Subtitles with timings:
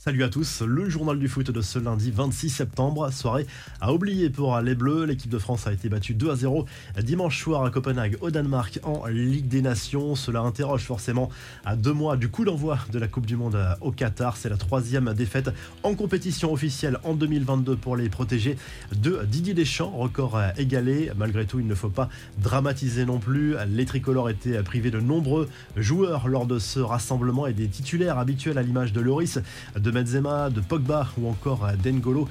[0.00, 3.48] Salut à tous, le journal du foot de ce lundi 26 septembre, soirée
[3.80, 5.06] à oublier pour les Bleus.
[5.06, 6.66] L'équipe de France a été battue 2 à 0
[7.02, 10.14] dimanche soir à Copenhague au Danemark en Ligue des Nations.
[10.14, 11.30] Cela interroge forcément
[11.64, 14.36] à deux mois du coup d'envoi de la Coupe du Monde au Qatar.
[14.36, 15.50] C'est la troisième défaite
[15.82, 18.56] en compétition officielle en 2022 pour les protégés
[18.94, 19.90] de Didier Deschamps.
[19.90, 21.10] Record égalé.
[21.16, 22.08] Malgré tout, il ne faut pas
[22.40, 23.56] dramatiser non plus.
[23.68, 28.58] Les tricolores étaient privés de nombreux joueurs lors de ce rassemblement et des titulaires habituels
[28.58, 29.40] à l'image de Loris,
[29.90, 32.28] Benzema, de Pogba ou encore d'Engolo.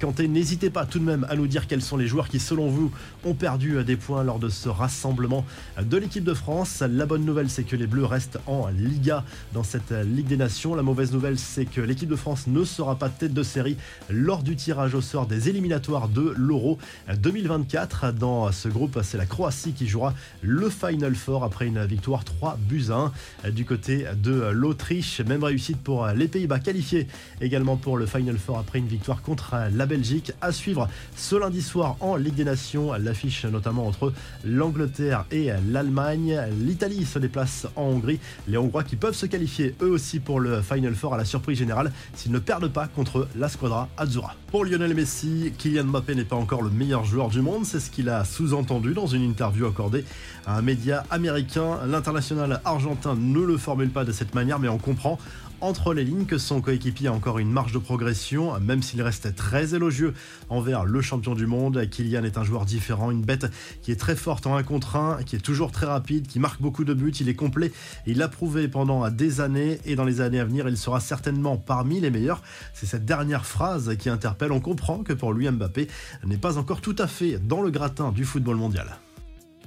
[0.00, 2.68] Kanté, n'hésitez pas tout de même à nous dire quels sont les joueurs qui, selon
[2.68, 2.90] vous,
[3.24, 5.44] ont perdu des points lors de ce rassemblement
[5.80, 6.82] de l'équipe de France.
[6.88, 10.74] La bonne nouvelle, c'est que les Bleus restent en Liga dans cette Ligue des Nations.
[10.74, 13.76] La mauvaise nouvelle, c'est que l'équipe de France ne sera pas tête de série
[14.08, 16.78] lors du tirage au sort des éliminatoires de l'Euro
[17.16, 18.12] 2024.
[18.12, 22.58] Dans ce groupe, c'est la Croatie qui jouera le Final Four après une victoire 3
[22.68, 23.12] buts à
[23.44, 25.20] 1 du côté de l'Autriche.
[25.20, 26.99] Même réussite pour les Pays-Bas qualifiés
[27.40, 30.32] également pour le Final Four après une victoire contre la Belgique.
[30.40, 34.12] À suivre ce lundi soir en Ligue des Nations, l'affiche notamment entre
[34.44, 36.40] l'Angleterre et l'Allemagne.
[36.60, 38.20] L'Italie se déplace en Hongrie.
[38.48, 41.58] Les Hongrois qui peuvent se qualifier eux aussi pour le Final Four à la surprise
[41.58, 44.34] générale s'ils ne perdent pas contre la Squadra Azzurra.
[44.50, 47.90] Pour Lionel Messi, Kylian Mbappé n'est pas encore le meilleur joueur du monde, c'est ce
[47.90, 50.04] qu'il a sous-entendu dans une interview accordée
[50.46, 51.78] à un média américain.
[51.86, 55.18] L'international argentin ne le formule pas de cette manière, mais on comprend
[55.60, 59.34] entre les lignes que son coéquipier a encore une marge de progression, même s'il reste
[59.34, 60.14] très élogieux
[60.48, 61.88] envers le champion du monde.
[61.90, 63.46] Kylian est un joueur différent, une bête
[63.82, 66.60] qui est très forte en 1 contre 1, qui est toujours très rapide, qui marque
[66.60, 67.72] beaucoup de buts, il est complet,
[68.06, 71.56] il l'a prouvé pendant des années et dans les années à venir, il sera certainement
[71.56, 72.42] parmi les meilleurs.
[72.72, 75.88] C'est cette dernière phrase qui interpelle, on comprend que pour lui Mbappé
[76.24, 78.98] n'est pas encore tout à fait dans le gratin du football mondial.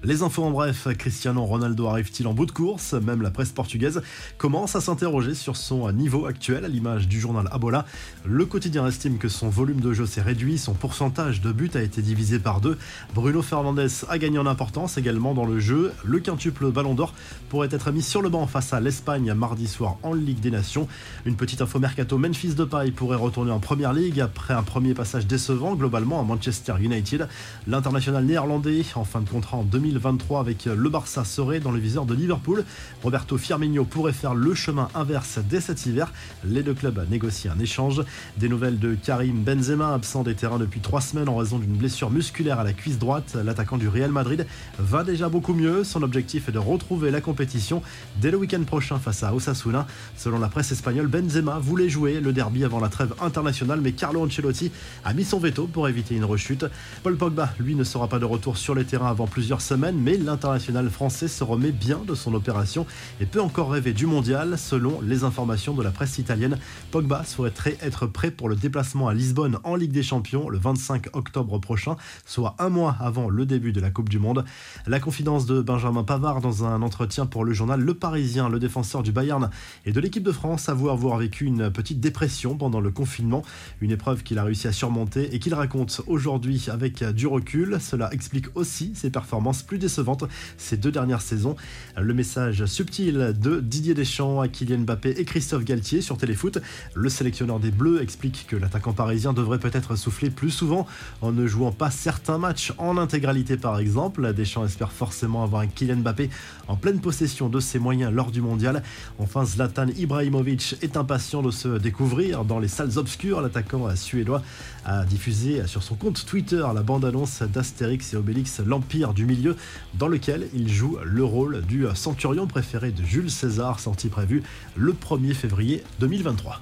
[0.06, 2.92] Les infos en bref, Cristiano Ronaldo arrive-t-il en bout de course?
[2.92, 4.02] Même la presse portugaise
[4.38, 7.86] commence à s'interroger sur son niveau actuel à l'image du journal Abola.
[8.26, 11.82] Le quotidien estime que son volume de jeu s'est réduit, son pourcentage de buts a
[11.82, 12.78] été divisé par deux.
[13.16, 15.94] Bruno Fernandes a gagné en importance également dans le jeu.
[16.04, 17.14] Le quintuple Ballon d'Or
[17.48, 20.90] pourrait être mis sur le banc face à l'Espagne mardi soir en Ligue des Nations.
[21.26, 25.28] Une petite info mercato, Memphis Depay pourrait retourner en Première Ligue après un premier passage
[25.28, 27.30] décevant globalement à Manchester United.
[27.68, 31.80] L'international néerlandais en fin de contrat en 2000 2023 avec le Barça serait dans le
[31.80, 32.64] viseur de Liverpool.
[33.04, 36.12] Roberto Firmino pourrait faire le chemin inverse dès cet hiver.
[36.44, 38.02] Les deux clubs négocient un échange.
[38.38, 42.10] Des nouvelles de Karim Benzema, absent des terrains depuis trois semaines en raison d'une blessure
[42.10, 43.38] musculaire à la cuisse droite.
[43.44, 44.48] L'attaquant du Real Madrid
[44.80, 45.84] va déjà beaucoup mieux.
[45.84, 47.84] Son objectif est de retrouver la compétition
[48.20, 49.86] dès le week-end prochain face à Osasuna.
[50.18, 54.26] Selon la presse espagnole, Benzema voulait jouer le derby avant la trêve internationale, mais Carlo
[54.26, 54.72] Ancelotti
[55.06, 56.66] a mis son veto pour éviter une rechute.
[57.04, 60.18] Paul Pogba, lui, ne sera pas de retour sur les terrains avant plusieurs semaines mais
[60.18, 62.86] l'international français se remet bien de son opération
[63.20, 64.58] et peut encore rêver du mondial.
[64.58, 66.58] Selon les informations de la presse italienne,
[66.92, 71.08] Pogba souhaiterait être prêt pour le déplacement à Lisbonne en Ligue des Champions le 25
[71.14, 74.46] octobre prochain, soit un mois avant le début de la Coupe du Monde.
[74.88, 79.04] La confidence de Benjamin Pavard dans un entretien pour le journal Le Parisien, le défenseur
[79.04, 79.50] du Bayern
[79.86, 83.42] et de l'équipe de France, avoue avoir vécu une petite dépression pendant le confinement,
[83.82, 87.80] une épreuve qu'il a réussi à surmonter et qu'il raconte aujourd'hui avec du recul.
[87.82, 90.26] Cela explique aussi ses performances plus décevante
[90.58, 91.56] ces deux dernières saisons.
[92.00, 96.60] Le message subtil de Didier Deschamps à Kylian Mbappé et Christophe Galtier sur Téléfoot.
[96.94, 100.88] Le sélectionneur des Bleus explique que l'attaquant parisien devrait peut-être souffler plus souvent
[101.22, 104.34] en ne jouant pas certains matchs en intégralité par exemple.
[104.34, 106.30] Deschamps espère forcément avoir un Kylian Mbappé
[106.68, 108.84] en pleine possession de ses moyens lors du mondial.
[109.20, 113.42] Enfin, Zlatan Ibrahimovic est impatient de se découvrir dans les salles obscures.
[113.42, 114.42] L'attaquant suédois
[114.86, 119.56] a diffusé sur son compte Twitter la bande-annonce d'Astérix et Obélix, l'Empire du Milieu,
[119.94, 124.44] dans lequel il joue le rôle du centurion préféré de Jules César, sorti prévu
[124.76, 126.62] le 1er février 2023.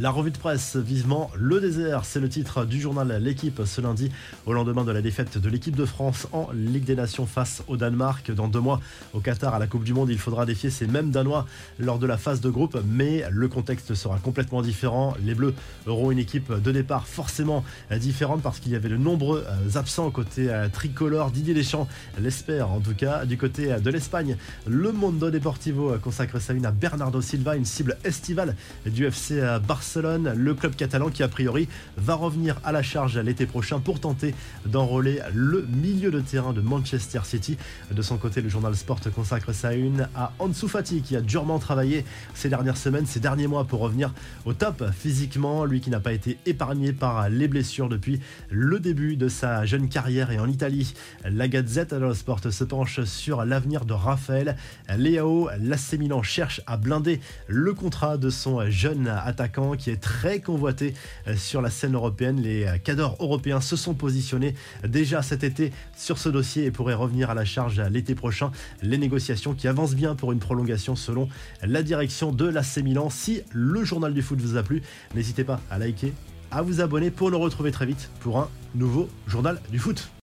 [0.00, 4.12] La revue de presse, vivement le désert, c'est le titre du journal L'équipe ce lundi,
[4.46, 7.76] au lendemain de la défaite de l'équipe de France en Ligue des Nations face au
[7.76, 8.30] Danemark.
[8.30, 8.80] Dans deux mois,
[9.12, 11.46] au Qatar, à la Coupe du Monde, il faudra défier ces mêmes Danois
[11.80, 15.14] lors de la phase de groupe, mais le contexte sera complètement différent.
[15.24, 15.54] Les Bleus
[15.88, 19.44] auront une équipe de départ forcément différente parce qu'il y avait de nombreux
[19.74, 21.32] absents côté tricolore.
[21.32, 21.88] Didier Deschamps
[22.20, 23.24] l'espère en tout cas.
[23.24, 27.98] Du côté de l'Espagne, le Mondo Deportivo consacre sa une à Bernardo Silva, une cible
[28.04, 28.54] estivale
[28.86, 33.46] du FC Barcelone le club catalan qui a priori va revenir à la charge l'été
[33.46, 34.34] prochain pour tenter
[34.66, 37.56] d'enrôler le milieu de terrain de Manchester City.
[37.90, 41.58] De son côté, le journal Sport consacre sa une à Ansu Fati qui a durement
[41.58, 42.04] travaillé
[42.34, 44.12] ces dernières semaines, ces derniers mois pour revenir
[44.44, 45.64] au top physiquement.
[45.64, 48.20] Lui qui n'a pas été épargné par les blessures depuis
[48.50, 50.94] le début de sa jeune carrière et en Italie.
[51.24, 54.56] La Gazette dello Sport se penche sur l'avenir de Raphaël
[54.96, 55.48] Léao.
[55.60, 60.94] L'AC cherche à blinder le contrat de son jeune attaquant qui est très convoité
[61.26, 62.40] euh, sur la scène européenne.
[62.40, 64.54] Les euh, cadors européens se sont positionnés
[64.86, 68.50] déjà cet été sur ce dossier et pourraient revenir à la charge l'été prochain.
[68.82, 71.28] Les négociations qui avancent bien pour une prolongation selon
[71.62, 73.08] la direction de l'AC Milan.
[73.10, 74.82] Si le journal du foot vous a plu,
[75.14, 76.12] n'hésitez pas à liker,
[76.50, 80.10] à vous abonner pour nous retrouver très vite pour un nouveau journal du foot.